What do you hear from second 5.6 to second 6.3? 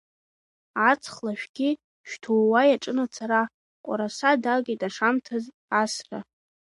асра.